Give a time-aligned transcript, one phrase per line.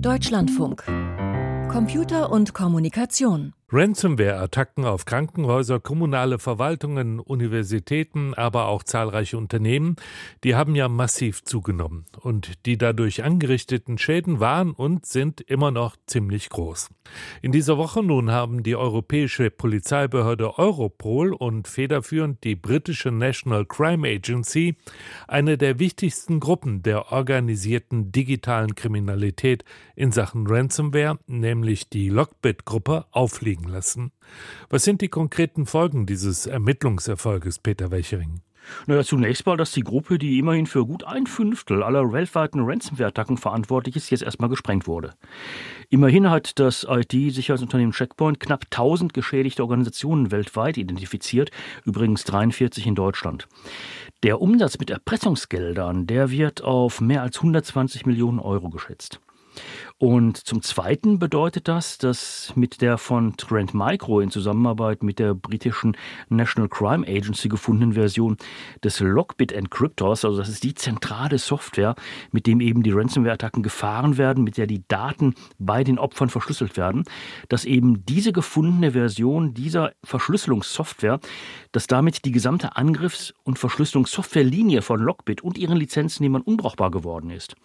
[0.00, 0.84] Deutschlandfunk.
[1.68, 3.52] Computer und Kommunikation.
[3.70, 9.96] Ransomware-Attacken auf Krankenhäuser, kommunale Verwaltungen, Universitäten, aber auch zahlreiche Unternehmen,
[10.42, 12.06] die haben ja massiv zugenommen.
[12.18, 16.88] Und die dadurch angerichteten Schäden waren und sind immer noch ziemlich groß.
[17.42, 24.08] In dieser Woche nun haben die europäische Polizeibehörde Europol und federführend die britische National Crime
[24.08, 24.76] Agency
[25.26, 29.64] eine der wichtigsten Gruppen der organisierten digitalen Kriminalität
[29.94, 34.12] in Sachen Ransomware, nämlich die Lockbit-Gruppe, aufliegen liegen lassen.
[34.70, 38.40] Was sind die konkreten Folgen dieses Ermittlungserfolges, Peter Welchering?
[38.86, 43.38] Naja, zunächst mal, dass die Gruppe, die immerhin für gut ein Fünftel aller weltweiten Ransomware-Attacken
[43.38, 45.14] verantwortlich ist, jetzt erstmal gesprengt wurde.
[45.88, 51.50] Immerhin hat das IT-Sicherheitsunternehmen Checkpoint knapp 1000 geschädigte Organisationen weltweit identifiziert,
[51.86, 53.48] übrigens 43 in Deutschland.
[54.22, 59.18] Der Umsatz mit Erpressungsgeldern, der wird auf mehr als 120 Millionen Euro geschätzt.
[60.00, 65.34] Und zum Zweiten bedeutet das, dass mit der von Trend Micro in Zusammenarbeit mit der
[65.34, 65.96] britischen
[66.28, 68.36] National Crime Agency gefundenen Version
[68.84, 71.96] des Lockbit Encryptors, also das ist die zentrale Software,
[72.30, 76.76] mit dem eben die Ransomware-Attacken gefahren werden, mit der die Daten bei den Opfern verschlüsselt
[76.76, 77.02] werden,
[77.48, 81.18] dass eben diese gefundene Version dieser Verschlüsselungssoftware,
[81.72, 87.56] dass damit die gesamte Angriffs- und Verschlüsselungssoftwarelinie von Lockbit und ihren Lizenznehmern unbrauchbar geworden ist.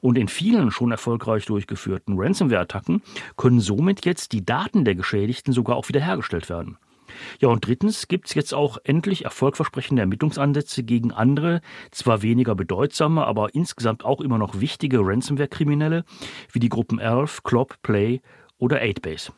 [0.00, 3.02] Und in vielen schon erfolgreich durch durchgeführten Ransomware-Attacken
[3.36, 6.76] können somit jetzt die Daten der Geschädigten sogar auch wiederhergestellt werden.
[7.38, 11.60] Ja, und drittens gibt es jetzt auch endlich erfolgversprechende Ermittlungsansätze gegen andere,
[11.92, 16.04] zwar weniger bedeutsame, aber insgesamt auch immer noch wichtige Ransomware-Kriminelle,
[16.52, 18.20] wie die Gruppen Elf, Clop, Play
[18.58, 19.30] oder 8base.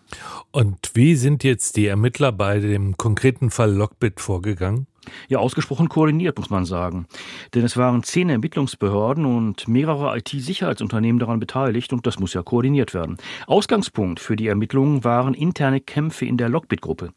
[0.53, 4.87] Und wie sind jetzt die Ermittler bei dem konkreten Fall Lockbit vorgegangen?
[5.29, 7.07] Ja, ausgesprochen koordiniert, muss man sagen.
[7.55, 12.95] Denn es waren zehn Ermittlungsbehörden und mehrere IT-Sicherheitsunternehmen daran beteiligt und das muss ja koordiniert
[12.95, 13.17] werden.
[13.47, 17.11] Ausgangspunkt für die Ermittlungen waren interne Kämpfe in der Lockbit-Gruppe.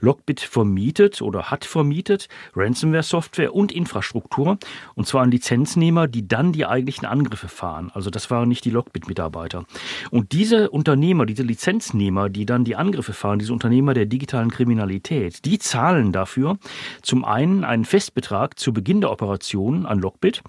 [0.00, 4.58] Lockbit vermietet oder hat vermietet Ransomware-Software und Infrastruktur
[4.94, 7.90] und zwar an Lizenznehmer, die dann die eigentlichen Angriffe fahren.
[7.94, 9.64] Also das waren nicht die Lockbit-Mitarbeiter.
[10.10, 15.44] Und diese Unternehmer, diese Lizenznehmer, die dann die Angriffe fahren, diese Unternehmer der digitalen Kriminalität,
[15.44, 16.58] die zahlen dafür
[17.02, 20.42] zum einen einen Festbetrag zu Beginn der Operation an Lockbit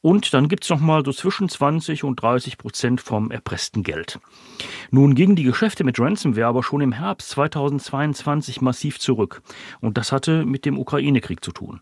[0.00, 4.18] und dann gibt es nochmal so zwischen 20 und 30 Prozent vom erpressten Geld.
[4.90, 9.42] Nun gingen die Geschäfte mit Ransomware aber schon im Herbst 2022 massiv zurück.
[9.80, 11.80] Und das hatte mit dem Ukraine-Krieg zu tun.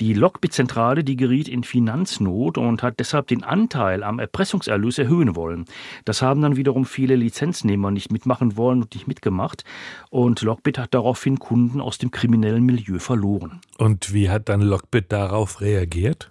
[0.00, 5.64] Die Lockbit-Zentrale, die geriet in Finanznot und hat deshalb den Anteil am Erpressungserlös erhöhen wollen.
[6.04, 9.64] Das haben dann wiederum viele Lizenznehmer nicht mitmachen wollen und nicht mitgemacht.
[10.10, 13.60] Und Lockbit hat daraufhin Kunden aus dem kriminellen Milieu verloren.
[13.78, 16.30] Und wie hat dann Lockbit darauf reagiert?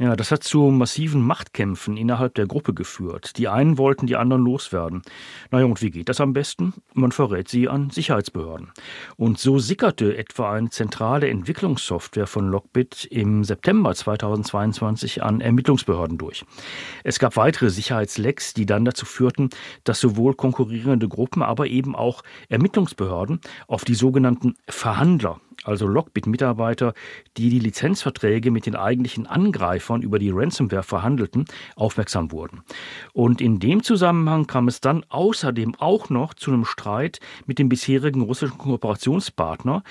[0.00, 3.36] Ja, das hat zu massiven Machtkämpfen innerhalb der Gruppe geführt.
[3.36, 5.02] Die einen wollten die anderen loswerden.
[5.50, 6.72] Naja, und wie geht das am besten?
[6.94, 8.70] Man verrät sie an Sicherheitsbehörden.
[9.16, 16.44] Und so sickerte etwa eine zentrale Entwicklungssoftware von Lockbit im September 2022 an Ermittlungsbehörden durch.
[17.02, 19.50] Es gab weitere Sicherheitslecks, die dann dazu führten,
[19.82, 26.94] dass sowohl konkurrierende Gruppen, aber eben auch Ermittlungsbehörden auf die sogenannten Verhandler also Lockbit-Mitarbeiter,
[27.36, 31.44] die die Lizenzverträge mit den eigentlichen Angreifern über die Ransomware verhandelten,
[31.76, 32.62] aufmerksam wurden.
[33.12, 37.68] Und in dem Zusammenhang kam es dann außerdem auch noch zu einem Streit mit dem
[37.68, 39.82] bisherigen russischen Kooperationspartner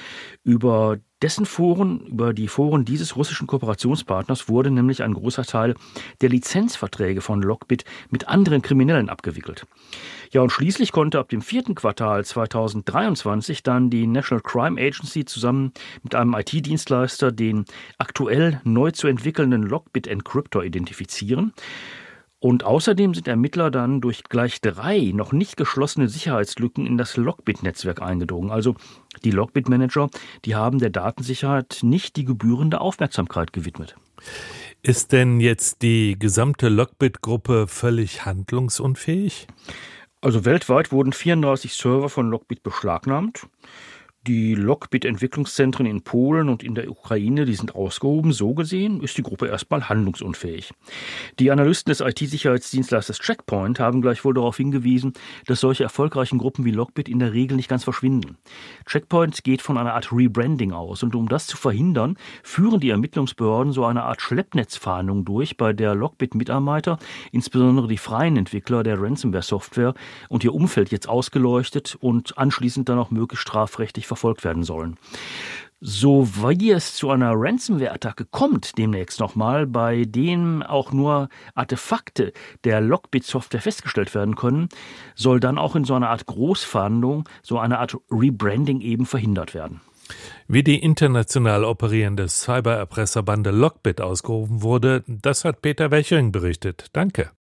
[0.44, 5.76] über dessen Foren, über die Foren dieses russischen Kooperationspartners wurde nämlich ein großer Teil
[6.22, 9.66] der Lizenzverträge von Lockbit mit anderen Kriminellen abgewickelt.
[10.32, 15.72] Ja, und schließlich konnte ab dem vierten Quartal 2023 dann die National Crime Agency zusammen
[16.04, 17.66] mit einem IT-Dienstleister den
[17.98, 21.54] aktuell neu zu entwickelnden Lockbit Encryptor identifizieren.
[22.40, 28.02] Und außerdem sind Ermittler dann durch gleich drei noch nicht geschlossene Sicherheitslücken in das Lockbit-Netzwerk
[28.02, 28.52] eingedrungen.
[28.52, 28.76] Also
[29.24, 30.10] die Lockbit-Manager,
[30.46, 33.96] die haben der Datensicherheit nicht die gebührende Aufmerksamkeit gewidmet.
[34.84, 39.48] Ist denn jetzt die gesamte Lockbit-Gruppe völlig handlungsunfähig?
[40.22, 43.48] Also weltweit wurden 34 Server von Lockbit beschlagnahmt.
[44.26, 48.34] Die Lockbit-Entwicklungszentren in Polen und in der Ukraine, die sind ausgehoben.
[48.34, 50.74] So gesehen ist die Gruppe erstmal handlungsunfähig.
[51.40, 55.14] Die Analysten des IT-Sicherheitsdienstleisters Checkpoint haben gleichwohl darauf hingewiesen,
[55.46, 58.38] dass solche erfolgreichen Gruppen wie Lockbit in der Regel nicht ganz verschwinden.
[58.86, 63.72] Checkpoint geht von einer Art Rebranding aus und um das zu verhindern, führen die Ermittlungsbehörden
[63.72, 67.00] so eine Art Schleppnetzfahndung durch, bei der Lockbit-Mitarbeiter,
[67.32, 69.94] insbesondere die freien Entwickler der Ransomware-Software
[70.28, 74.98] und ihr Umfeld jetzt ausgeleuchtet und anschließend dann auch möglichst strafrechtlich verfolgt werden sollen.
[75.80, 82.34] So wie es zu einer Ransomware-Attacke kommt, demnächst nochmal, bei denen auch nur Artefakte
[82.64, 84.70] der Lockbit-Software festgestellt werden können,
[85.14, 89.82] soll dann auch in so einer Art Großfahndung so eine Art Rebranding eben verhindert werden.
[90.48, 96.88] Wie die international operierende Cybererpresserbande Lockbit ausgerufen wurde, das hat Peter Wechering berichtet.
[96.94, 97.32] Danke.